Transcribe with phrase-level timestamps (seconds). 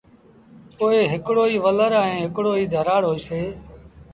[0.77, 3.41] پوء هڪڙو ئيٚ ولر ائيٚݩٚ هڪڙو ئيٚ ڌرآڙ هوئيٚسي۔